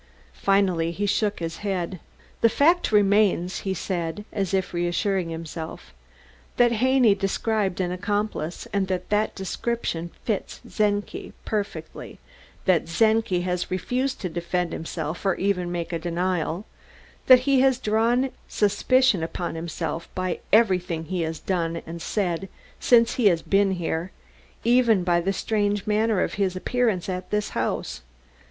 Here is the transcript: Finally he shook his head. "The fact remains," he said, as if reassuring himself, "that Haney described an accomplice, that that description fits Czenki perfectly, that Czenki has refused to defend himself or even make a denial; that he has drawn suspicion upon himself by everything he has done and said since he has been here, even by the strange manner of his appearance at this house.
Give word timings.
Finally 0.33 0.89
he 0.89 1.05
shook 1.05 1.37
his 1.37 1.57
head. 1.57 1.99
"The 2.41 2.49
fact 2.49 2.91
remains," 2.91 3.59
he 3.59 3.75
said, 3.75 4.25
as 4.33 4.51
if 4.51 4.73
reassuring 4.73 5.29
himself, 5.29 5.93
"that 6.57 6.71
Haney 6.71 7.13
described 7.13 7.79
an 7.79 7.91
accomplice, 7.91 8.67
that 8.73 9.09
that 9.11 9.35
description 9.35 10.09
fits 10.23 10.59
Czenki 10.67 11.33
perfectly, 11.45 12.17
that 12.65 12.87
Czenki 12.87 13.41
has 13.41 13.69
refused 13.69 14.19
to 14.21 14.27
defend 14.29 14.73
himself 14.73 15.23
or 15.23 15.35
even 15.35 15.71
make 15.71 15.93
a 15.93 15.99
denial; 15.99 16.65
that 17.27 17.41
he 17.41 17.59
has 17.59 17.77
drawn 17.77 18.31
suspicion 18.47 19.21
upon 19.21 19.53
himself 19.53 20.09
by 20.15 20.39
everything 20.51 21.05
he 21.05 21.21
has 21.21 21.37
done 21.39 21.83
and 21.85 22.01
said 22.01 22.49
since 22.79 23.13
he 23.17 23.27
has 23.27 23.43
been 23.43 23.73
here, 23.73 24.09
even 24.63 25.03
by 25.03 25.21
the 25.21 25.31
strange 25.31 25.85
manner 25.85 26.21
of 26.23 26.33
his 26.41 26.55
appearance 26.55 27.07
at 27.07 27.29
this 27.29 27.49
house. 27.49 28.01